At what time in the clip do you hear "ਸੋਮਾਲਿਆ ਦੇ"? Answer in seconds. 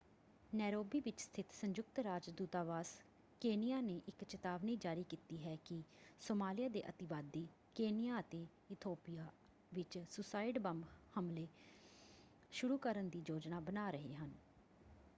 6.21-6.83